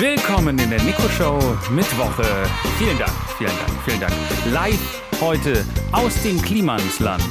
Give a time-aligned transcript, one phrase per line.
[0.00, 1.40] Willkommen in der Nico Show
[1.72, 2.22] Mittwoche.
[2.78, 4.12] Vielen Dank, vielen Dank, vielen Dank.
[4.52, 7.24] Live heute aus dem Klimansland.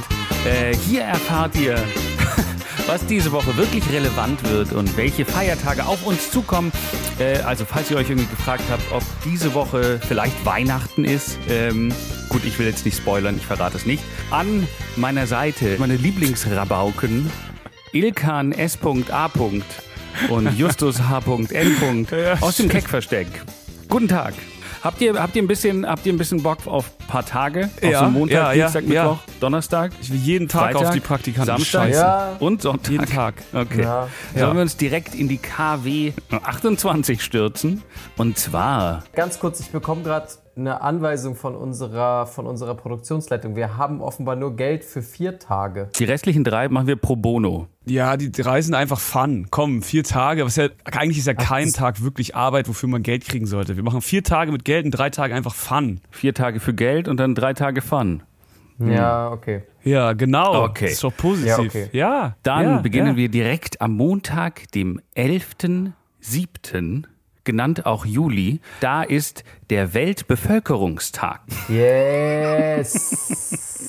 [0.44, 1.76] Äh, hier erfahrt ihr,
[2.86, 6.70] was diese Woche wirklich relevant wird und welche Feiertage auf uns zukommen.
[7.18, 11.38] Äh, also falls ihr euch irgendwie gefragt habt, ob diese Woche vielleicht Weihnachten ist.
[11.48, 11.90] Ähm,
[12.28, 14.04] gut, ich will jetzt nicht spoilern, ich verrate es nicht.
[14.30, 17.30] An meiner Seite meine Lieblingsrabauken
[17.92, 19.28] Ilkan S.A.
[20.30, 22.06] und Justus H.N.
[22.40, 23.26] aus dem Keckversteck.
[23.88, 24.34] Guten Tag.
[24.82, 27.68] Habt ihr, habt ihr ein bisschen, habt ihr ein bisschen Bock auf ein paar Tage?
[27.82, 29.02] Auf Ja, so Montag, ja, ja, Dienstag, ja.
[29.04, 29.90] Mittwoch, Donnerstag?
[30.00, 32.00] Ich will jeden Tag Freitag, auf die Praktikanten Samstag scheißen.
[32.02, 32.36] Ja.
[32.38, 32.92] und Sonntag.
[32.92, 33.34] Jeden Tag.
[33.52, 33.82] Okay.
[33.82, 34.06] Ja.
[34.34, 34.54] Sollen Ja.
[34.54, 37.82] wir uns direkt in die KW 28 stürzen?
[38.16, 43.54] Und zwar Ganz kurz, ich bekomme gerade eine Anweisung von unserer, von unserer Produktionsleitung.
[43.56, 45.88] Wir haben offenbar nur Geld für vier Tage.
[45.98, 47.66] die restlichen drei machen wir pro bono.
[47.90, 49.48] Ja, die drei sind einfach Fun.
[49.50, 50.44] Komm, vier Tage.
[50.44, 53.76] Was ja, eigentlich ist ja kein Tag wirklich Arbeit, wofür man Geld kriegen sollte.
[53.76, 56.00] Wir machen vier Tage mit Geld und drei Tage einfach Fun.
[56.10, 58.22] Vier Tage für Geld und dann drei Tage Fun.
[58.78, 59.62] Ja, okay.
[59.82, 60.64] Ja, genau.
[60.64, 60.84] Okay.
[60.84, 61.48] Das ist doch positiv.
[61.48, 61.88] Ja, okay.
[61.92, 63.16] Ja, Dann ja, beginnen ja.
[63.16, 67.04] wir direkt am Montag, dem 11.07.,
[67.44, 68.60] genannt auch Juli.
[68.80, 71.40] Da ist der Weltbevölkerungstag.
[71.68, 73.74] Yes.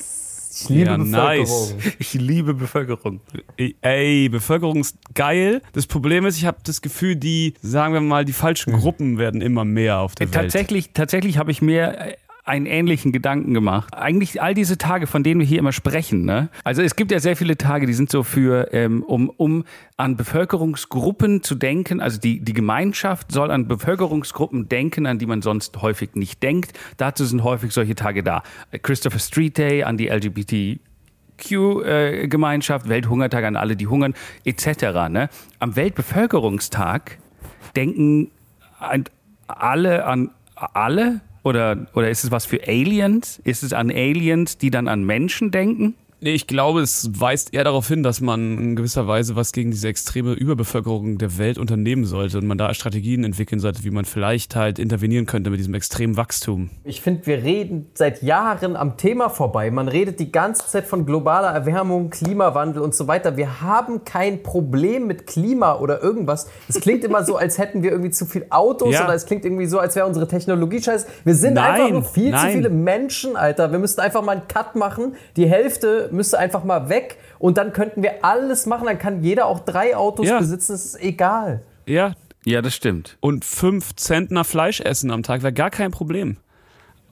[0.64, 1.74] Ich liebe Ja, nice.
[1.74, 1.94] Bevölkerung.
[2.00, 3.22] Ich liebe Bevölkerung.
[3.82, 5.62] Ey, Bevölkerung ist geil.
[5.74, 9.42] Das Problem ist, ich habe das Gefühl, die, sagen wir mal, die falschen Gruppen werden
[9.42, 10.34] immer mehr auf der Welt.
[10.34, 12.14] Tatsächlich, tatsächlich habe ich mir äh,
[12.50, 13.94] einen ähnlichen Gedanken gemacht.
[13.94, 16.26] Eigentlich all diese Tage, von denen wir hier immer sprechen.
[16.26, 16.50] Ne?
[16.64, 19.66] Also es gibt ja sehr viele Tage, die sind so für, ähm, um, um
[19.98, 22.02] an Bevölkerungsgruppen zu denken.
[22.02, 26.74] Also die, die Gemeinschaft soll an Bevölkerungsgruppen denken, an die man sonst häufig nicht denkt.
[26.98, 28.42] Dazu sind häufig solche Tage da.
[28.72, 30.80] Äh, Christopher Street Day an die LGBT
[31.38, 34.14] Q-Gemeinschaft, Welthungertag an alle, die hungern,
[34.44, 35.08] etc.
[35.10, 35.30] Ne?
[35.60, 37.20] Am Weltbevölkerungstag
[37.76, 38.32] denken
[39.48, 41.22] alle an alle?
[41.44, 43.40] Oder, oder ist es was für Aliens?
[43.44, 45.96] Ist es an Aliens, die dann an Menschen denken?
[46.22, 49.72] Nee, ich glaube, es weist eher darauf hin, dass man in gewisser Weise was gegen
[49.72, 54.04] diese extreme Überbevölkerung der Welt unternehmen sollte und man da Strategien entwickeln sollte, wie man
[54.04, 56.72] vielleicht halt intervenieren könnte mit diesem extremen Wachstum.
[56.84, 59.72] Ich finde, wir reden seit Jahren am Thema vorbei.
[59.72, 63.38] Man redet die ganze Zeit von globaler Erwärmung, Klimawandel und so weiter.
[63.38, 66.48] Wir haben kein Problem mit Klima oder irgendwas.
[66.68, 69.06] Es klingt immer so, als hätten wir irgendwie zu viel Autos Ja.
[69.06, 71.08] oder es klingt irgendwie so, als wäre unsere Technologie scheiße.
[71.24, 72.48] Wir sind Nein, einfach nur viel nein.
[72.52, 73.72] zu viele Menschen, Alter.
[73.72, 75.16] Wir müssten einfach mal einen Cut machen.
[75.38, 78.86] Die Hälfte müsste einfach mal weg und dann könnten wir alles machen.
[78.86, 80.40] Dann kann jeder auch drei Autos Ja.
[80.40, 80.72] besitzen.
[80.74, 81.62] Das ist egal.
[81.86, 82.14] Ja,
[82.46, 83.18] Ja, das stimmt.
[83.20, 86.38] und fünf Zentner Fleisch essen am Tag wäre gar kein Problem.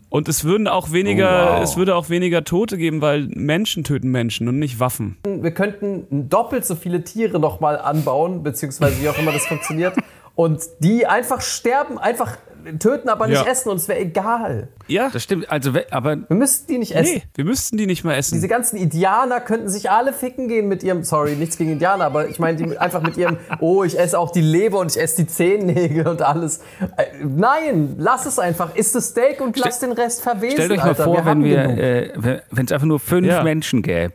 [0.10, 1.64] Und es würden auch weniger, Oh, wow.
[1.64, 5.18] es würde auch weniger Tote geben, weil Menschen töten Menschen und nicht Waffen.
[5.26, 9.96] wir könnten doppelt so viele Tiere nochmal anbauen, beziehungsweise wie auch immer das funktioniert.
[10.36, 12.38] Und die einfach sterben, einfach
[12.80, 13.50] töten, aber nicht Ja.
[13.52, 14.68] essen und es wäre egal.
[14.88, 15.50] Ja, Das stimmt.
[15.52, 17.16] Also, aber Wir müssten die nicht essen.
[17.16, 18.36] nee, wir müssten die nicht mehr essen.
[18.36, 22.28] Diese ganzen Indianer könnten sich alle ficken gehen mit ihrem, sorry, nichts gegen Indianer, aber
[22.30, 25.18] ich meine, die einfach mit ihrem, oh, ich esse auch die Leber und ich esse
[25.24, 26.60] die Zehennägel und alles.
[26.98, 28.76] Äh, Nein, lass es einfach.
[28.76, 31.04] Isst das Steak und lass den Rest verwesen, stellt euch mal Alter.
[31.04, 33.44] vor, wir wenn haben wir, äh, wenn es einfach nur fünf Ja.
[33.44, 34.14] Menschen gäbe.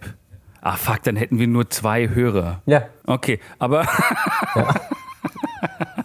[0.61, 2.63] Ah, fuck, dann hätten wir nur zwei Hörer.
[2.67, 2.83] Ja.
[3.07, 3.85] Okay, aber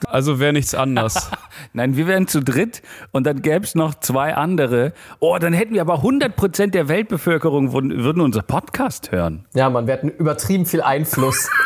[0.10, 1.30] Also wäre nichts anders.
[1.74, 2.82] nein, wir wären zu dritt
[3.12, 4.94] und dann gäbe es noch zwei andere.
[5.20, 9.46] Oh, dann hätten wir aber 100% der Weltbevölkerung würden, würden unser Podcast hören.
[9.54, 11.50] ja, man, wir hatten übertrieben viel Einfluss.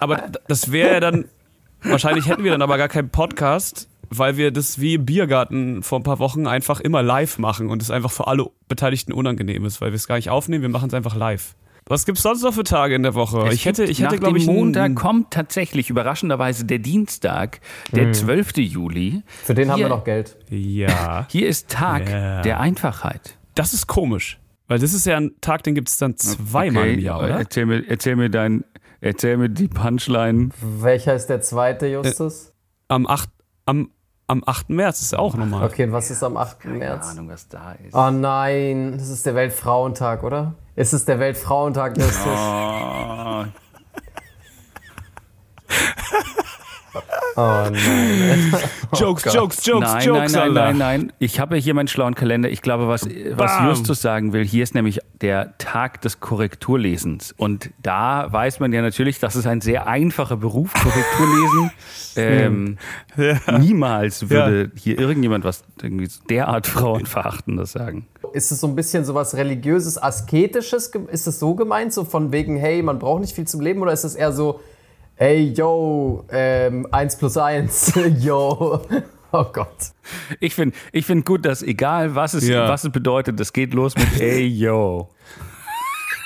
[0.00, 1.26] Aber das wäre ja dann,
[1.82, 5.98] wahrscheinlich hätten wir dann aber gar keinen Podcast, weil wir das wie im Biergarten vor
[5.98, 9.80] ein paar Wochen einfach immer live machen und es einfach für alle Beteiligten unangenehm ist,
[9.80, 11.54] weil wir es gar nicht aufnehmen, wir machen es einfach live.
[11.86, 13.46] Was gibt's sonst noch für Tage in der Woche?
[13.48, 17.60] Es ich hätte, gibt ich hätte, glaube ich, Montag kommt tatsächlich überraschenderweise der Dienstag,
[17.92, 18.56] der 12.
[18.56, 19.22] Juli.
[19.26, 20.36] Für den haben Hier- wir noch Geld.
[20.48, 22.40] Ja, Hier ist Tag Ja.
[22.42, 23.36] der Einfachheit.
[23.54, 27.18] das ist komisch, weil das ist ja ein Tag, den gibt's dann zweimal im Jahr,
[27.18, 27.38] oder?
[27.38, 28.64] Erzähl mir, erzähl mir dein,
[29.02, 30.48] erzähl mir die Punchline.
[30.80, 32.54] Welcher ist der zweite, Justus?
[32.88, 33.28] Am 8.
[33.66, 33.90] Am,
[34.26, 34.70] am 8.
[34.70, 35.66] März ist auch nochmal.
[35.66, 36.60] Okay, und was ist am 8.
[36.60, 37.10] Keine März?
[37.10, 37.94] Ahnung, was da ist.
[37.94, 40.54] Oh nein, das ist der Weltfrauentag, oder?
[40.76, 42.26] Ist es der Weltfrauentag, Justus?
[42.26, 43.44] Oh
[47.36, 47.74] nein.
[48.94, 51.12] Jokes, Jokes, Jokes, nein, Jokes, nein, nein, nein, nein.
[51.18, 52.48] Ich habe hier meinen schlauen Kalender.
[52.50, 53.54] Ich glaube, was, was.
[53.64, 57.32] Justus sagen will, hier ist nämlich der Tag des Korrekturlesens.
[57.36, 61.70] Und da weiß man ja natürlich, das ist ein sehr einfacher Beruf, Korrekturlesen.
[62.16, 68.06] ähm, Niemals würde hier irgendjemand was irgendwie derart Frauenverachtendes sagen.
[68.32, 70.90] Ist es so ein bisschen so was religiöses, asketisches?
[71.10, 73.80] Ist es so gemeint, so von wegen, hey, man braucht nicht viel zum Leben?
[73.80, 74.60] Oder ist es eher so,
[75.16, 78.80] Ey, yo, ähm, 1 plus 1, yo.
[79.32, 79.68] Oh Gott.
[80.40, 82.68] Ich finde ich find gut, dass egal was es, Ja.
[82.68, 85.08] was es bedeutet, das geht los mit Ey, yo.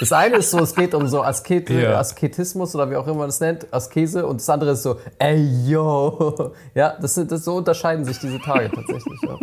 [0.00, 1.98] Das eine ist so, es geht um so Asket Ja.
[1.98, 4.26] Asketismus oder wie auch immer man das nennt, Askese.
[4.26, 6.52] Und das andere ist so, ey, yo.
[6.74, 9.20] Ja, das sind, das, so unterscheiden sich diese Tage tatsächlich.
[9.22, 9.38] Ja.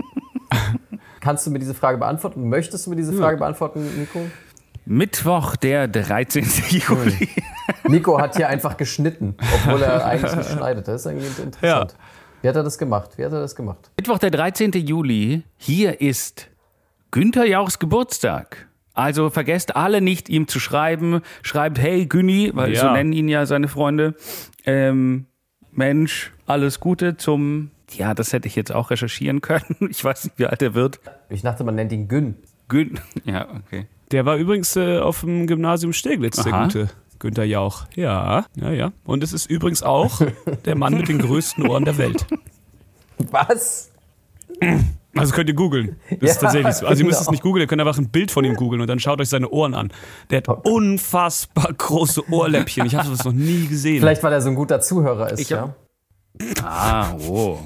[1.20, 2.48] Kannst du mir diese Frage beantworten?
[2.50, 4.20] Möchtest du mir diese Frage beantworten, Nico?
[4.86, 6.46] Mittwoch, der 13.
[6.70, 7.30] Juli.
[7.88, 9.36] Nico hat hier einfach geschnitten,
[9.66, 10.88] obwohl er eigentlich nicht schneidet.
[10.88, 11.96] Das ist irgendwie interessant.
[12.42, 13.12] Wie hat er das gemacht?
[13.18, 13.90] Wie hat er das gemacht?
[13.98, 14.72] Mittwoch, der 13.
[14.74, 15.44] Juli.
[15.58, 16.50] Hier ist
[17.12, 18.68] Günther Jauchs Geburtstag.
[18.94, 21.22] Also vergesst alle nicht, ihm zu schreiben.
[21.42, 22.82] Schreibt, hey Günni, weil Ja.
[22.82, 24.16] so nennen ihn ja seine Freunde.
[24.66, 25.26] Ähm,
[25.72, 27.72] Mensch, alles Gute zum.
[27.92, 29.76] Ja, das hätte ich jetzt auch recherchieren können.
[29.90, 31.00] Ich weiß nicht, wie alt er wird.
[31.30, 32.36] Ich dachte, man nennt ihn Gün.
[32.68, 33.00] Gün.
[33.26, 33.88] Ja, okay.
[34.16, 36.64] Der war übrigens äh, auf dem Gymnasium Steglitz, der Aha.
[36.64, 36.90] gute
[37.20, 37.86] Günther Jauch.
[37.96, 38.94] Ja, ja, ja.
[39.04, 40.22] Und es ist übrigens auch
[40.66, 42.26] der Mann mit den größten Ohren der Welt.
[43.30, 43.92] Was?
[45.18, 45.98] Also könnt ihr googeln.
[46.22, 46.88] Das ist Ja, tatsächlich so.
[46.88, 47.32] Also ihr müsst es genau.
[47.34, 49.50] nicht googeln, ihr könnt einfach ein Bild von ihm googeln und dann schaut euch seine
[49.50, 49.92] Ohren an.
[50.30, 52.86] Der hat unfassbar große Ohrläppchen.
[52.86, 54.00] Ich habe das noch nie gesehen.
[54.00, 55.76] Vielleicht, weil er so ein guter Zuhörer ist, Ich ja.
[56.64, 57.60] Ah, oh.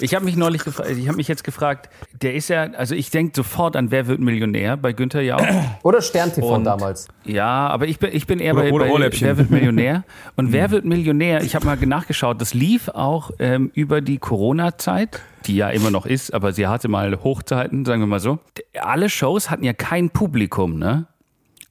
[0.00, 1.88] Ich habe mich neulich gefragt, ich habe mich jetzt gefragt,
[2.20, 5.44] der ist ja, also ich denke sofort an Wer wird Millionär bei Günther Jauch.
[5.82, 7.08] Oder Stern TV Und- damals.
[7.24, 9.16] Ja, aber ich bin, ich bin eher Oder- bei, oder bei.
[9.20, 10.04] Wer wird Millionär.
[10.36, 15.20] Und Wer wird Millionär, ich habe mal nachgeschaut, das lief auch ähm, über die Corona-Zeit,
[15.46, 18.38] die ja immer noch ist, aber sie hatte mal Hochzeiten, sagen wir mal so.
[18.80, 21.06] Alle Shows hatten ja kein Publikum, ne?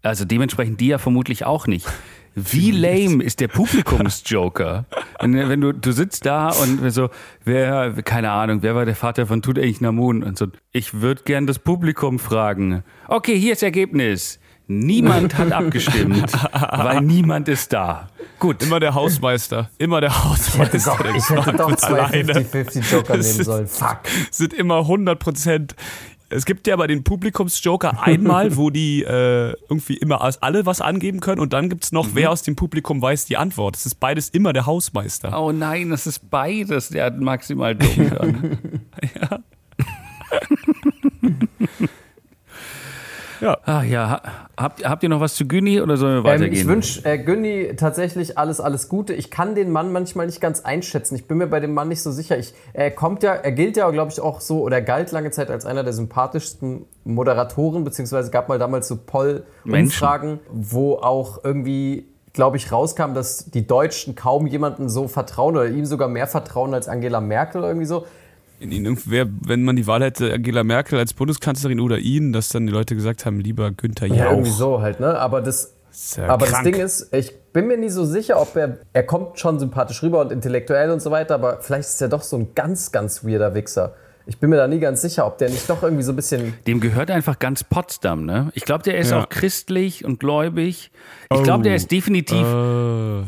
[0.03, 1.87] Also dementsprechend die ja vermutlich auch nicht.
[2.39, 4.85] Wie lame ist der Publikumsjoker?
[5.19, 7.09] Wenn, wenn du, du sitzt da und so,
[7.43, 10.21] wer, keine Ahnung, wer war der Vater von Tutanchamun?
[10.21, 12.83] Und so, ich würde gern das Publikum fragen.
[13.07, 14.39] Okay, hier ist Ergebnis.
[14.67, 18.09] Niemand hat abgestimmt, weil niemand ist da.
[18.37, 18.61] Gut.
[18.61, 19.71] Immer der Hausmeister.
[19.79, 20.91] Immer der Hausmeister.
[20.91, 22.33] Doch, der ich hätte doch zwei alleine.
[22.33, 23.67] 50-50 Joker nehmen sollen.
[23.67, 24.01] Fuck.
[24.29, 25.75] sind immer 100 Prozent.
[26.29, 31.19] Es gibt ja bei den Publikumsjoker einmal, wo die äh, irgendwie immer alle was angeben
[31.19, 33.75] können und dann gibt's noch, wer aus dem Publikum weiß die Antwort.
[33.75, 35.39] Es ist beides immer der Hausmeister.
[35.41, 36.89] Oh nein, das ist beides.
[36.89, 38.59] Der hat maximal dumm dann.
[43.41, 43.57] Ja.
[43.65, 44.21] Ah ja, ha-
[44.57, 46.53] habt, habt ihr noch was zu Güni oder sollen wir Ähm, weitergehen?
[46.53, 49.13] ich wünsche äh, Günni tatsächlich alles, alles Gute.
[49.13, 51.15] Ich kann den Mann manchmal nicht ganz einschätzen.
[51.15, 52.37] Ich bin mir bei dem Mann nicht so sicher.
[52.37, 55.49] Ich, er kommt ja, er gilt ja, glaube ich, auch so oder galt lange Zeit
[55.51, 62.57] als einer der sympathischsten Moderatoren, beziehungsweise gab mal damals so Poll-Umfragen, wo auch irgendwie, glaube
[62.57, 66.87] ich, rauskam, dass die Deutschen kaum jemanden so vertrauen oder ihm sogar mehr vertrauen als
[66.87, 68.05] Angela Merkel oder irgendwie so.
[68.59, 72.33] In ihn, irgend- wer, wenn man die Wahl hätte, Angela Merkel als Bundeskanzlerin oder ihn,
[72.33, 74.31] dass dann die Leute gesagt haben, lieber Günther Ja, Jauch.
[74.31, 75.17] irgendwie so halt, ne?
[75.19, 75.75] Aber das,
[76.15, 76.63] ja aber krank.
[76.65, 80.01] das Ding ist, ich bin mir nie so sicher, ob er, er kommt schon sympathisch
[80.01, 83.23] rüber und intellektuell und so weiter, aber vielleicht ist er doch so ein ganz, ganz
[83.23, 83.93] weirder Wichser.
[84.29, 86.53] Ich bin mir da nie ganz sicher, ob der nicht doch irgendwie so ein bisschen.
[86.67, 88.49] Dem gehört einfach ganz Potsdam, ne?
[88.55, 89.21] Ich glaube, der ist Ja.
[89.21, 90.91] auch christlich und gläubig.
[91.31, 93.23] Ich glaube, der ist definitiv, Äh,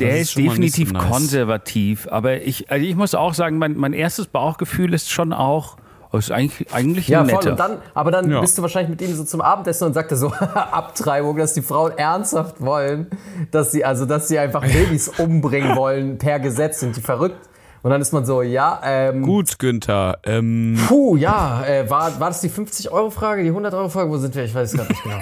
[0.00, 1.04] der ist, ist definitiv nice.
[1.10, 2.08] konservativ.
[2.10, 5.76] Aber ich, also ich muss auch sagen, mein, mein erstes Bauchgefühl ist schon auch,
[6.12, 7.34] oh, ist eigentlich, eigentlich Ja, voll.
[7.34, 7.50] netter.
[7.52, 8.40] Und dann, aber dann Ja.
[8.40, 11.62] bist du wahrscheinlich mit ihm so zum Abendessen und sagt er so, Abtreibung, dass die
[11.62, 13.08] Frauen ernsthaft wollen,
[13.50, 17.48] dass sie, also, dass sie einfach Babys umbringen wollen per Gesetz, sind die verrückt.
[17.82, 20.18] Und dann ist man so, ja, ähm, gut, Günther.
[20.24, 24.10] Ähm, Puh, ja, äh, war, war das die 50-Euro-Frage, die 100-Euro-Frage?
[24.10, 24.42] Wo sind wir?
[24.42, 25.18] Ich weiß es gerade nicht genau.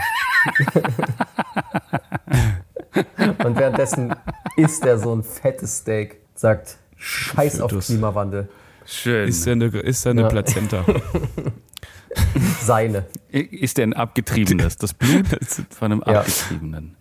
[3.45, 4.14] Und währenddessen
[4.56, 7.70] isst er so ein fettes Steak, sagt Scheiß auf.
[7.78, 8.49] Klimawandel.
[8.87, 9.28] Schön.
[9.28, 10.28] ist er eine, ist er eine Ja.
[10.28, 10.84] Plazenta?
[12.61, 13.06] Seine.
[13.30, 14.76] Ist der ein abgetriebenes?
[14.76, 15.26] Das Blut
[15.70, 16.20] von einem Ja.
[16.20, 16.96] abgetriebenen.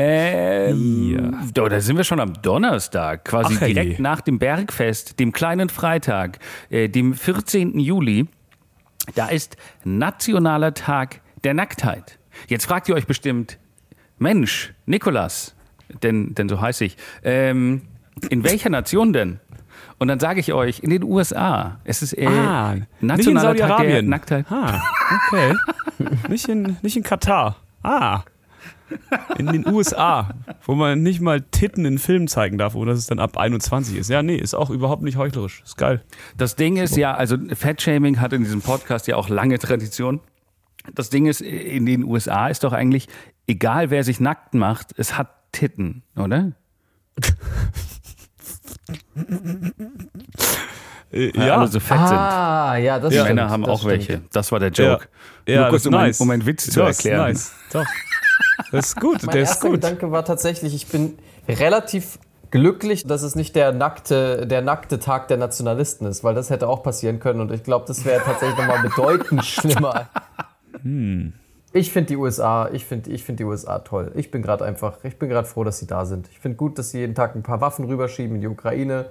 [0.00, 3.74] Ähm, da, da sind wir schon am Donnerstag, quasi Ach, hey.
[3.74, 6.38] direkt nach dem Bergfest, dem kleinen Freitag,
[6.70, 7.80] äh, dem 14.
[7.80, 8.28] Juli.
[9.16, 12.18] Da ist Nationaler Tag der Nacktheit.
[12.46, 13.58] Jetzt fragt ihr euch bestimmt,
[14.18, 15.56] Mensch, Nikolas,
[16.02, 17.82] denn, denn so heiße ich, ähm,
[18.30, 19.40] in welcher Nation denn?
[19.98, 21.80] Und dann sage ich euch, in den USA.
[21.84, 24.02] Es ist äh, Ah, Nationaler nicht in Tag der.
[24.02, 24.46] Nacktheit.
[24.50, 24.80] Ah,
[25.28, 25.54] okay.
[26.28, 27.56] nicht, in, nicht in Katar.
[27.82, 28.22] Ah.
[29.36, 30.30] In den USA,
[30.64, 33.96] wo man nicht mal Titten in Filmen zeigen darf, oder dass es dann ab 21
[33.96, 34.08] ist.
[34.08, 35.62] Ja, nee, ist auch überhaupt nicht heuchlerisch.
[35.64, 36.02] Ist geil.
[36.36, 40.20] Das Ding ist ja, also Fettshaming hat in diesem Podcast ja auch lange Tradition.
[40.94, 43.08] Das Ding ist, in den USA ist doch eigentlich,
[43.46, 46.52] egal wer sich nackt macht, es hat Titten, oder?
[51.10, 53.22] Äh, Weil alle so fett Ah, ja, das sind.
[53.22, 53.36] stimmt.
[53.36, 53.92] Männer haben das auch stimmt.
[53.92, 54.20] welche.
[54.32, 55.08] Das war der Joke.
[55.46, 56.20] Ja, Nur kurz, das ist um, nice.
[56.20, 57.28] einen, um einen Witz zu Das ist erklären.
[57.28, 57.52] Nice.
[57.72, 57.84] Doch.
[58.72, 59.80] Das ist gut, Mein der ist erster gut.
[59.80, 61.16] Gedanke war tatsächlich, ich bin
[61.48, 62.18] relativ
[62.50, 66.68] glücklich, dass es nicht der nackte, der nackte Tag der Nationalisten ist, weil das hätte
[66.68, 70.08] auch passieren können und ich glaube, das wäre tatsächlich nochmal bedeutend schlimmer.
[70.82, 71.34] Hm.
[71.72, 74.12] Ich finde die USA, ich finde ich find die USA toll.
[74.14, 76.28] Ich bin gerade einfach, ich bin gerade froh, dass sie da sind.
[76.28, 79.06] Ich finde gut, dass sie jeden Tag ein paar Waffen rüberschieben in die Ukraine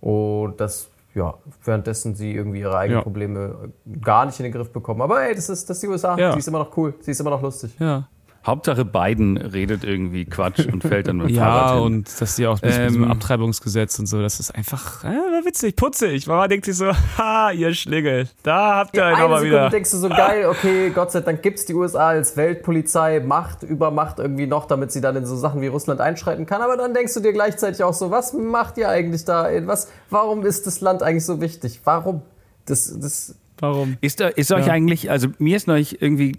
[0.00, 1.34] und dass ja,
[1.64, 3.02] währenddessen sie irgendwie ihre eigenen ja.
[3.02, 3.72] Probleme
[4.02, 5.00] gar nicht in den Griff bekommen.
[5.00, 6.16] Aber ey, das ist, das ist die USA.
[6.16, 6.32] Ja.
[6.32, 6.94] Sie ist immer noch cool.
[7.00, 7.74] Sie ist immer noch lustig.
[7.78, 8.06] Ja.
[8.46, 11.82] Hauptsache Biden redet irgendwie Quatsch und fällt dann mit ja, Fahrrad hin.
[11.82, 15.74] und dass die auch mit ähm, diesem Abtreibungsgesetz und so, das ist einfach äh, witzig,
[15.74, 16.26] putzig.
[16.28, 19.68] Mama denkt sich so, ha, ihr Schlingel, da habt ihr ja, einen nochmal wieder.
[19.68, 23.64] denkst du so, geil, okay, Gott sei Dank gibt es die USA als Weltpolizei, Macht
[23.64, 26.62] über Macht irgendwie noch, damit sie dann in so Sachen wie Russland einschreiten kann.
[26.62, 29.48] Aber dann denkst du dir gleichzeitig auch so, was macht ihr eigentlich da?
[29.66, 31.80] Was, warum ist das Land eigentlich so wichtig?
[31.84, 32.22] Warum?
[32.66, 33.96] Das, das Warum?
[34.00, 34.72] Ist, ist euch ja.
[34.72, 36.36] eigentlich, also mir ist neulich irgendwie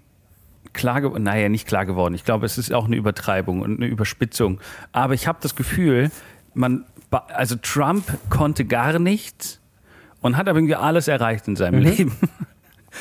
[0.78, 2.14] klar geworden, naja, nicht klar geworden.
[2.14, 4.62] Ich glaube, es ist auch eine Übertreibung und eine Überspitzung.
[4.94, 6.12] Aber ich habe das Gefühl,
[6.54, 9.60] man, also Trump konnte gar nichts
[10.22, 11.86] und hat aber irgendwie alles erreicht in seinem mhm.
[11.86, 12.16] Leben.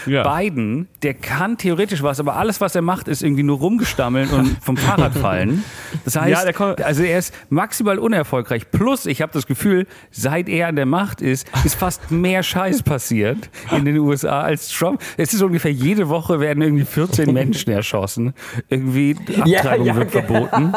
[0.07, 0.37] Ja.
[0.37, 4.57] Biden, der kann theoretisch was, aber alles, was er macht, ist irgendwie nur rumgestammeln und
[4.63, 5.65] vom Fahrrad fallen.
[6.05, 8.71] Das heißt, ja, also er ist maximal unerfolgreich.
[8.71, 12.83] Plus, ich habe das Gefühl, seit er an der Macht ist, ist fast mehr Scheiß
[12.83, 15.01] passiert in den USA als Trump.
[15.17, 18.35] Es ist ungefähr jede Woche werden irgendwie 14 Menschen erschossen.
[18.69, 20.73] Irgendwie Abtreibung ja, ja, wird verboten.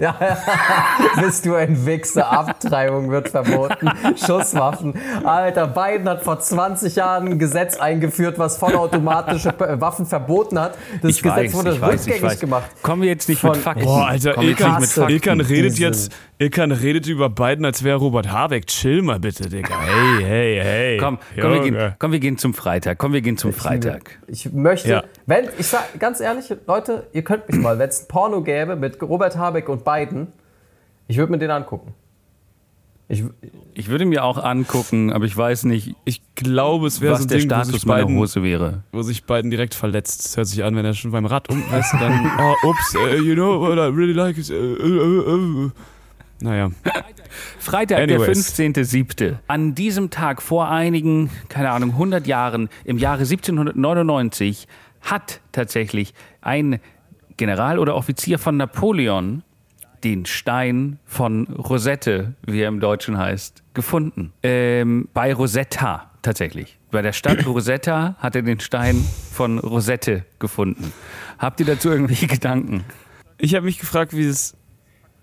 [0.00, 0.16] Ja,
[1.20, 2.30] Bist du ein Wichser?
[2.30, 3.90] Abtreibung wird verboten.
[4.16, 4.94] Schusswaffen.
[5.24, 10.76] Alter, Biden hat vor 20 Jahren ein Gesetz eingeführt eingeführt, was vollautomatische Waffen verboten hat.
[11.02, 12.70] Das ich Gesetz weiß, wurde rückgängig weiß, gemacht.
[12.82, 13.84] Kommen wir jetzt nicht Von, mit Fakten.
[13.84, 18.66] Boah, Alter, Ilkan, Ilkan redet jetzt, Ilkan redet über Biden, als wäre Robert Habeck.
[18.66, 19.74] Chill mal bitte, Digga.
[19.80, 20.98] Hey, hey, hey.
[20.98, 22.98] Komm, komm, wir gehen, komm, wir gehen zum Freitag.
[22.98, 24.18] Komm, wir gehen zum Freitag.
[24.26, 25.04] Ich, ich möchte, ja.
[25.26, 28.76] wenn, ich sag ganz ehrlich, Leute, ihr könnt mich mal, wenn es ein Porno gäbe
[28.76, 30.28] mit Robert Habeck und Biden,
[31.08, 31.94] ich würde mir den angucken.
[33.08, 33.22] Ich,
[33.74, 35.94] ich würde mir auch angucken, aber ich weiß nicht.
[36.04, 38.82] Ich glaube, es wäre so ein der Ding, Status meiner Hose wäre.
[38.90, 40.24] Wo sich beiden direkt verletzt.
[40.24, 43.22] Das hört sich an, wenn er schon beim Rad um ist, dann, oh, ups, uh,
[43.22, 44.50] you know what I really like is.
[44.50, 45.70] Uh, uh,
[46.40, 46.70] naja.
[47.58, 48.56] Freitag, Anyways.
[48.56, 49.36] der 15.07.
[49.46, 54.66] An diesem Tag vor einigen, keine Ahnung, 100 Jahren, im Jahre 1799,
[55.00, 56.80] hat tatsächlich ein
[57.36, 59.42] General oder Offizier von Napoleon
[60.06, 64.32] den Stein von Rosette, wie er im Deutschen heißt, gefunden.
[64.44, 66.78] Ähm, bei Rosetta tatsächlich.
[66.92, 70.92] Bei der Stadt Rosetta hat er den Stein von Rosette gefunden.
[71.38, 72.84] Habt ihr dazu irgendwelche Gedanken?
[73.38, 74.54] Ich habe mich gefragt, wie das,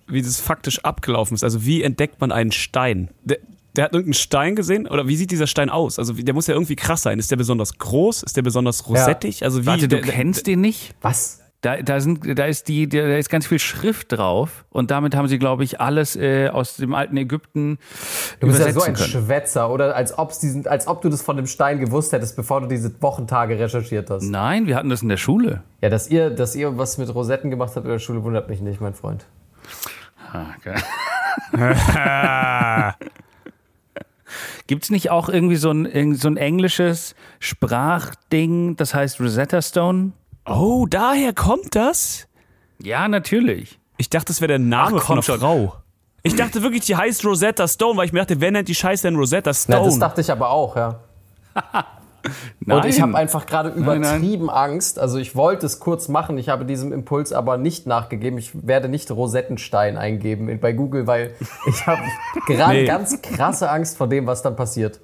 [0.08, 1.46] wie das faktisch abgelaufen ist.
[1.46, 3.10] Also wie entdeckt man einen Stein?
[3.24, 3.38] Der,
[3.78, 5.98] der hat irgendeinen Stein gesehen oder wie sieht dieser Stein aus?
[5.98, 7.20] Also der muss ja irgendwie krass sein.
[7.20, 8.24] Ist der besonders groß?
[8.24, 9.40] Ist der besonders rosettig?
[9.40, 9.46] Ja.
[9.46, 9.68] Also wie?
[9.68, 10.94] Warte, du der, kennst den nicht?
[11.02, 11.43] Was?
[11.64, 15.30] Da, da, sind, da, ist die, da ist ganz viel Schrift drauf und damit haben
[15.30, 17.80] sie, glaube ich, alles äh, aus dem alten Ägypten
[18.42, 19.08] Du bist ja so ein können.
[19.08, 19.96] Schwätzer, oder?
[19.96, 23.02] Als, ob's diesen, als ob du das von dem Stein gewusst hättest, bevor du diese
[23.02, 24.24] Wochentage recherchiert hast.
[24.24, 25.64] Nein, wir hatten das in der Schule.
[25.80, 28.60] Ja, dass ihr, dass ihr was mit Rosetten gemacht habt in der Schule, wundert mich
[28.60, 29.26] nicht, mein Freund.
[30.34, 30.76] Okay.
[34.68, 40.12] Gibt es nicht auch irgendwie so ein, so ein englisches Sprachding, das heißt Rosetta Stone?
[40.46, 42.28] Oh, daher kommt das?
[42.82, 43.80] Ja, natürlich.
[43.98, 45.76] Ich dachte, das wäre der Name Ach, von einer Frau.
[46.24, 49.08] Ich dachte wirklich, die heißt Rosetta Stone, weil ich mir dachte, wer nennt die Scheiße
[49.08, 49.80] denn Rosetta Stone?
[49.80, 51.00] Ja, das dachte ich aber auch, ja.
[52.66, 54.50] Und ich habe einfach gerade übertrieben nein, nein.
[54.50, 54.98] Angst.
[54.98, 58.38] Also ich wollte es kurz machen, ich habe diesem Impuls aber nicht nachgegeben.
[58.38, 61.36] Ich werde nicht Rosettenstein eingeben bei Google, weil
[61.66, 62.02] ich habe
[62.48, 62.86] gerade nee.
[62.86, 65.02] ganz krasse Angst vor dem, was dann passiert.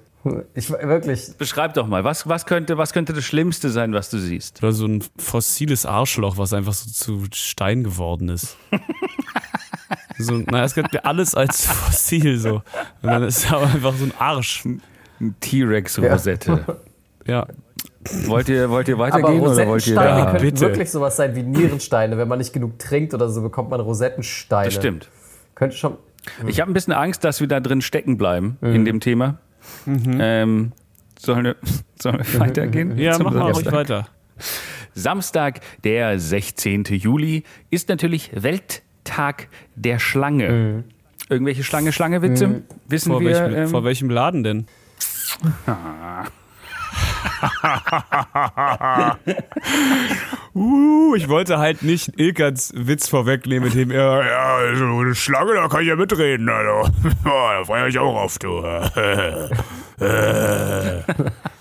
[0.54, 1.36] Ich wirklich.
[1.38, 4.62] Beschreib doch mal, was, was, könnte, was könnte das Schlimmste sein, was du siehst?
[4.62, 8.56] Oder so ein fossiles Arschloch, was einfach so zu Stein geworden ist.
[10.18, 12.56] so, naja, es könnte alles als fossil so.
[13.02, 14.64] Und dann ist aber einfach so ein Arsch.
[14.66, 16.64] Ein T-Rex-Rosette.
[17.26, 17.46] Ja.
[18.26, 20.60] Wollt ihr, wollt ihr weitergehen oder wollt ihr ja, könnten bitte.
[20.60, 22.16] wirklich sowas sein wie Nierensteine.
[22.16, 24.66] Wenn man nicht genug trinkt oder so, bekommt man Rosettensteine.
[24.66, 25.08] Das stimmt.
[25.54, 25.96] Könnte schon.
[26.46, 28.74] Ich habe ein bisschen Angst, dass wir da drin stecken bleiben mhm.
[28.74, 29.38] in dem Thema.
[29.86, 30.18] Mhm.
[30.20, 30.72] Ähm,
[31.18, 31.56] sollen, wir,
[32.00, 32.98] sollen wir weitergehen?
[32.98, 34.08] Ja, mach mal ruhig weiter.
[34.94, 36.84] Samstag, der 16.
[36.84, 40.50] Juli, ist natürlich Welttag der Schlange.
[40.50, 40.84] Mhm.
[41.28, 42.46] Irgendwelche Schlange-Schlange-Witze?
[42.48, 42.62] Mhm.
[42.88, 43.30] Wissen vor wir.
[43.30, 44.66] Welchem, ähm, vor welchem Laden denn?
[50.54, 55.54] uh, ich wollte halt nicht Ilkans Witz vorwegnehmen, mit dem er, ja, so eine Schlange,
[55.54, 56.90] da kann ich ja mitreden, also.
[57.24, 58.62] da freue ich auch auf, du.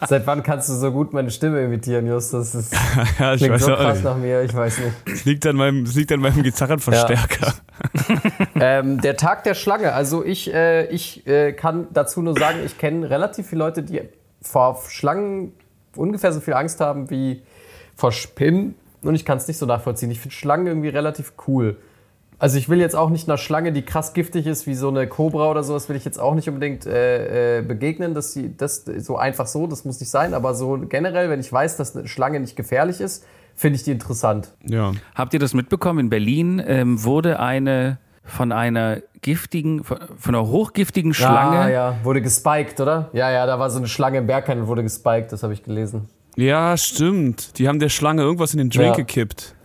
[0.08, 2.53] Seit wann kannst du so gut meine Stimme imitieren, Justus?
[2.53, 2.72] Das
[3.19, 4.93] ja, ich klingt weiß so krass nach mir, ich weiß nicht.
[5.12, 7.53] Es liegt an meinem, es liegt an meinem Gitarrenverstärker.
[8.08, 8.79] Ja.
[8.79, 9.91] ähm, der Tag der Schlange.
[9.93, 14.01] Also ich, äh, ich äh, kann dazu nur sagen, ich kenne relativ viele Leute, die
[14.41, 15.51] vor Schlangen
[15.96, 17.41] ungefähr so viel Angst haben wie
[18.00, 18.75] vor Spinnen.
[19.01, 20.12] Und ich kann es nicht so nachvollziehen.
[20.12, 21.77] Ich finde Schlangen irgendwie relativ cool.
[22.38, 25.08] Also ich will jetzt auch nicht einer Schlange, die krass giftig ist, wie so eine
[25.08, 28.13] Kobra oder sowas, will ich jetzt auch nicht unbedingt äh, äh, begegnen.
[28.13, 30.34] Dass sie, das so einfach so, das muss nicht sein.
[30.34, 33.25] Aber so generell, wenn ich weiß, dass eine Schlange nicht gefährlich ist,
[33.56, 34.53] finde ich die interessant.
[34.65, 34.94] Ja.
[35.15, 36.00] Habt ihr das mitbekommen?
[36.00, 41.58] In Berlin ähm, wurde eine von einer giftigen, von, von einer hochgiftigen Schlange.
[41.58, 43.10] Ja, ja, wurde gespiked, oder?
[43.12, 45.63] Ja, ja, da war so eine Schlange im Berghain und wurde gespiked, das habe ich
[45.63, 46.08] gelesen.
[46.39, 47.58] Ja, stimmt.
[47.60, 48.96] Die haben der Schlange irgendwas in den Drink Ja.
[48.96, 49.55] gekippt.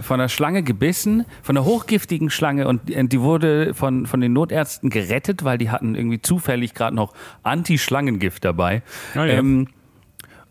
[0.00, 4.88] von einer Schlange gebissen, von einer hochgiftigen Schlange und die wurde von, von den Notärzten
[4.90, 7.12] gerettet, weil die hatten irgendwie zufällig gerade noch
[7.44, 8.82] Anti-Schlangengift dabei.
[9.14, 9.34] Ah, ja.
[9.34, 9.68] ähm,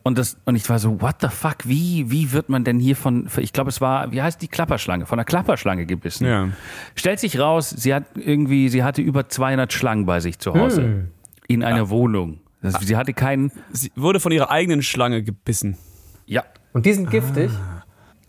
[0.04, 2.96] und, das, und ich war so, what the fuck, wie, wie wird man denn hier
[2.96, 6.28] von, ich glaube, es war, wie heißt die Klapperschlange, von einer Klapperschlange gebissen.
[6.28, 6.50] Ja.
[6.96, 11.08] Stellt sich raus, sie hat irgendwie, sie hatte über 200 Schlangen bei sich zu Hause.
[11.48, 12.40] In einer Wohnung.
[12.62, 15.78] Das, sie hatte keinen, Sie wurde von ihrer eigenen Schlange gebissen.
[16.26, 16.44] ja.
[16.74, 17.52] Und die sind giftig?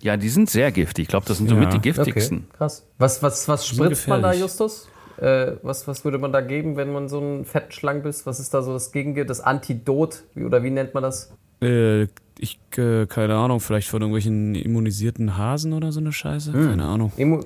[0.01, 1.03] Ja, die sind sehr giftig.
[1.05, 1.79] Ich glaube, das sind somit Ja.
[1.79, 2.49] die giftigsten.
[2.53, 2.85] krass.
[2.99, 4.33] Was, was, was spritzt man da.
[4.33, 4.89] Justus?
[5.19, 8.27] Äh, was, was würde man da geben, wenn man so einen fetten Schlangenbiss?
[8.27, 10.25] Was ist da so das Gegengift, das Antidot?
[10.35, 11.33] Wie, oder wie nennt man das?
[11.63, 12.09] Äh,
[12.39, 16.51] ich, äh, keine Ahnung, vielleicht von irgendwelchen immunisierten Hasen oder so eine Scheiße.
[16.51, 17.13] Keine Ahnung.
[17.17, 17.43] Immu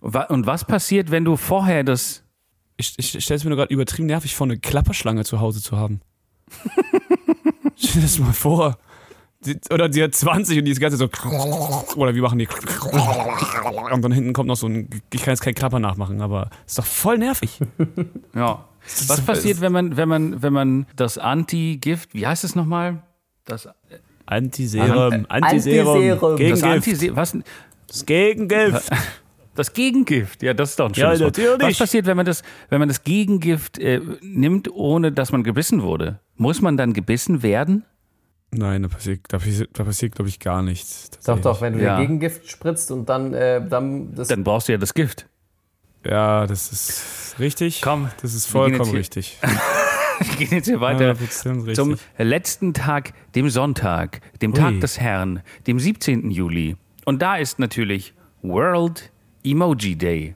[0.00, 2.24] Wa- Und was passiert, wenn du vorher das
[2.76, 5.76] Ich, ich stelle es mir nur gerade übertrieben nervig vor, eine Klapperschlange zu Hause zu
[5.76, 6.00] haben.
[7.76, 8.78] Stell dir das mal vor.
[9.44, 11.08] Die, oder die hat 20 und die ist ganze so.
[11.96, 12.48] Oder wie machen die?
[13.92, 14.88] Und dann hinten kommt noch so ein.
[15.12, 17.58] Ich kann jetzt kein Klapper nachmachen, aber ist doch voll nervig.
[18.34, 18.64] Ja.
[19.08, 23.02] Was passiert, wenn man, wenn man, wenn man das Antigift, wie heißt es nochmal?
[23.44, 23.68] Das,
[24.26, 25.96] Antiserum, Antiserum.
[25.96, 27.02] Antiserum, das Gegengift.
[27.02, 27.38] Anti was?
[27.88, 28.90] Das Gegengift.
[29.56, 31.38] Das Gegengift, ja, das ist doch ein Ja, schönes Wort.
[31.38, 31.60] natürlich.
[31.72, 35.82] Was passiert, wenn man das, wenn man das Gegengift äh, nimmt, ohne dass man gebissen
[35.82, 36.20] wurde?
[36.36, 37.84] Muss man dann gebissen werden?
[38.52, 41.10] Nein, da passiert, da passiert, da passiert glaube ich, gar nichts.
[41.26, 41.96] Doch, doch, wenn du Ja.
[41.96, 45.26] dir Gegengift spritzt und dann, äh, dann das Dann brauchst du ja das Gift.
[46.04, 47.80] Ja, das ist richtig.
[47.82, 49.38] Komm, das ist vollkommen richtig.
[50.20, 51.74] Wir gehen jetzt hier weiter 100% richtig.
[51.74, 54.58] zum letzten Tag, dem Sonntag, dem Ui.
[54.58, 56.30] Tag des Herrn, dem 17.
[56.30, 56.76] Juli.
[57.04, 59.10] Und da ist natürlich World
[59.46, 60.34] Emoji Day.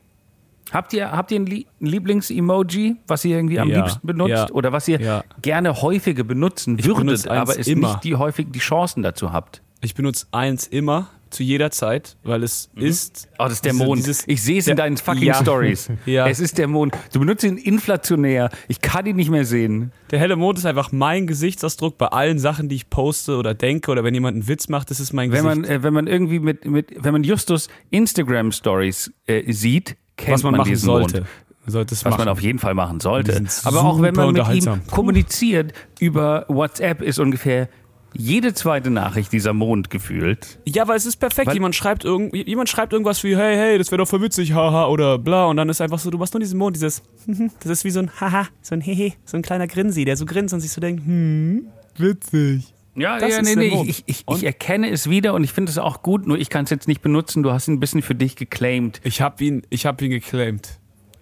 [0.72, 4.30] Habt ihr, habt ihr ein Lie- ein Lieblings-Emoji, was ihr irgendwie am Ja, liebsten benutzt?
[4.30, 5.24] ja, Oder was ihr ja.
[5.42, 7.88] gerne häufiger benutzen würdet, aber es immer.
[7.88, 9.62] nicht die häufig die Chancen dazu habt?
[9.80, 13.28] Ich benutze eins immer, zu jeder Zeit, weil es ist.
[13.38, 13.98] Oh, das ist der Mond.
[14.00, 15.34] dieses- ich sehe es in deinen fucking Ja.
[15.34, 15.88] Stories.
[16.06, 16.26] Ja.
[16.28, 16.94] Es ist der Mond.
[17.12, 18.50] Du benutzt ihn inflationär.
[18.68, 19.92] Ich kann ihn nicht mehr sehen.
[20.10, 23.90] Der helle Mond ist einfach mein Gesichtsausdruck bei allen Sachen, die ich poste oder denke
[23.90, 25.62] oder wenn jemand einen Witz macht, das ist mein Wenn Gesicht.
[25.62, 30.34] man, äh, wenn man irgendwie mit, mit, wenn man Justus Instagram Stories äh, sieht, kennt
[30.34, 31.16] was man, man, machen diesen sollte.
[31.20, 31.28] Mond.
[31.66, 32.18] Was machen.
[32.18, 33.44] man auf jeden Fall machen sollte.
[33.64, 37.68] Aber auch wenn man mit ihm kommuniziert über WhatsApp, ist ungefähr
[38.14, 40.58] jede zweite Nachricht dieser Mond gefühlt.
[40.66, 41.48] ja, weil es ist perfekt.
[41.48, 44.52] Weil- jemand, schreibt irgend, jemand schreibt irgendwas wie, hey, hey, das wäre doch voll witzig,
[44.52, 45.46] haha, oder bla.
[45.46, 47.02] Und dann ist einfach so, du machst nur diesen Mond, dieses,
[47.60, 50.26] das ist wie so ein Haha, so ein Hehe, so ein kleiner Grinsi, der so
[50.26, 52.74] grinst und sich so denkt, hm, witzig.
[52.96, 55.70] Ja, Das ja ist nee, nee, ich, ich, ich erkenne es wieder und ich finde
[55.70, 57.42] es auch gut, nur ich kann es jetzt nicht benutzen.
[57.44, 59.00] Du hast ihn ein bisschen für dich geclaimed.
[59.04, 60.79] Ich habe ihn, ich habe ihn geclaimed.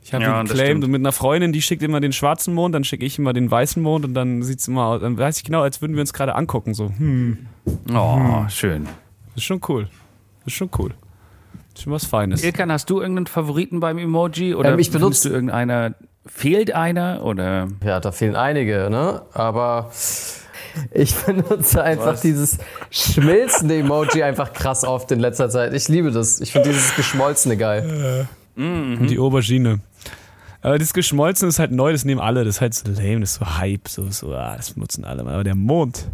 [0.08, 2.82] Ich habe Ja, geclaimed und mit einer Freundin, die schickt immer den schwarzen Mond, dann
[2.82, 5.60] schicke ich immer den weißen Mond und dann sieht's immer aus, dann weiß ich genau,
[5.60, 7.36] als würden wir uns gerade angucken, so, hm,
[7.92, 8.84] Oh, schön.
[8.84, 9.82] das ist schon cool.
[10.44, 10.94] Das ist schon cool.
[11.74, 12.42] Das ist schon was Feines.
[12.42, 14.54] Ilkan, hast du irgendeinen Favoriten beim Emoji?
[14.54, 15.94] Oder Ähm, ich findest benutze- du irgendeiner,
[16.24, 17.22] fehlt einer?
[17.22, 19.20] Oder Ja, da fehlen einige, ne?
[19.34, 19.90] Aber
[20.92, 22.56] ich benutze einfach dieses
[22.90, 25.74] schmilzende Emoji einfach krass oft in letzter Zeit.
[25.74, 26.40] Ich liebe das.
[26.40, 28.26] Ich finde dieses geschmolzene geil.
[28.56, 29.80] Und die Aubergine.
[30.60, 33.32] Aber das Geschmolzene ist halt neu, das nehmen alle, das ist halt so lame, das
[33.32, 35.22] ist so Hype, so, so ah, das benutzen alle.
[35.22, 36.08] Aber der Mond,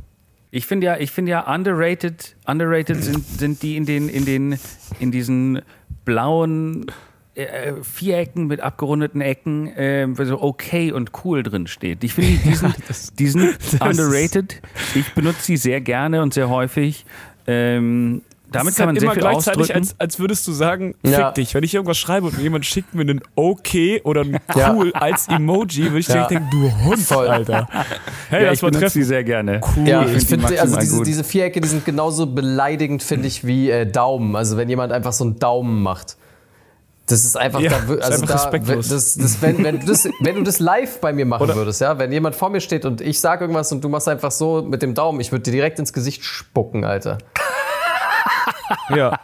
[0.51, 4.59] Ich finde ja, ich finde ja underrated, underrated sind, sind die in den, in den,
[5.01, 5.63] in diesen
[6.05, 6.87] blauen
[7.35, 12.05] äh, Vierecken mit abgerundeten Ecken, äh, wo so okay und cool drin steht.
[12.05, 12.75] Ich finde, die sind,
[13.19, 14.61] die sind underrated.
[14.95, 17.05] Ich benutze sie sehr gerne und sehr häufig.
[17.47, 18.23] Ähm,
[18.55, 19.79] damit das ist kann man halt sehr immer viel gleichzeitig, ausdrücken.
[19.81, 21.31] als, als würdest du sagen, fick Ja.
[21.33, 21.55] dich.
[21.55, 24.73] Wenn ich irgendwas schreibe und jemand schickt mir einen okay oder ein Ja.
[24.75, 26.15] cool als Emoji, würde ich Ja.
[26.27, 27.29] direkt denken, du Hund, Voll.
[27.29, 27.69] Alter.
[28.31, 28.93] Hey, ja, lass ich benutze treffen.
[28.93, 29.61] sie sehr gerne.
[29.85, 33.29] Ja, Ich ich find die finde, also diese, diese Vierecke, die sind genauso beleidigend, finde
[33.29, 34.35] ich, wie äh, Daumen.
[34.37, 36.17] Also wenn jemand einfach so einen Daumen macht.
[37.07, 38.89] Das ist einfach, Ja, da, also einfach da, respektlos.
[38.89, 41.99] das, das, wenn, wenn, du das, wenn du das live bei mir machen würdest, ja,
[41.99, 44.81] wenn jemand vor mir steht und ich sage irgendwas und du machst einfach so mit
[44.81, 47.19] dem Daumen, ich würde dir direkt ins Gesicht spucken, Alter.
[48.91, 49.19] Ja,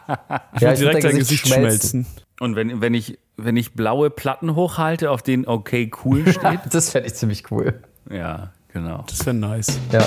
[0.55, 2.07] ich Ja, will ich direkt dein Gesicht Gesicht schmelzen.
[2.41, 6.61] Und wenn, wenn ich wenn ich blaue Platten hochhalte, auf denen okay cool steht.
[6.71, 7.81] das fände ich ziemlich cool.
[8.11, 9.05] ja, genau.
[9.09, 9.79] Das wäre nice.
[9.93, 10.07] Ja.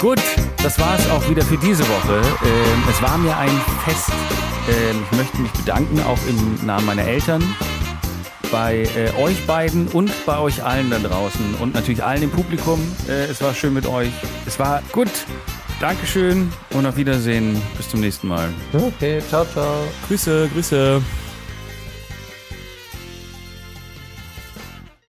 [0.00, 0.20] Gut,
[0.62, 2.22] das war es auch wieder für diese Woche.
[2.44, 3.50] Ähm, es war mir ein
[3.84, 4.10] Fest.
[4.68, 7.42] Ähm, ich möchte mich bedanken, auch im Namen meiner Eltern,
[8.50, 12.80] bei äh, euch beiden und bei euch allen da draußen und natürlich allen im Publikum.
[13.08, 14.10] Äh, es war schön mit euch.
[14.46, 15.10] Es war gut.
[15.80, 17.60] Dankeschön und auf Wiedersehen.
[17.76, 18.48] Bis zum nächsten Mal.
[18.72, 19.86] Okay, ciao, ciao.
[20.08, 21.02] Grüße, Grüße.